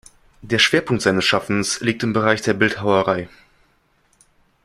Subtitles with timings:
[0.41, 3.29] Der Schwerpunkt seines Schaffens liegt im Bereich der Bildhauerei.